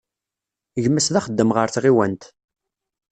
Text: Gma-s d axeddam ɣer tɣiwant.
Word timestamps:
Gma-s 0.83 1.07
d 1.13 1.15
axeddam 1.19 1.49
ɣer 1.55 1.67
tɣiwant. 1.69 2.23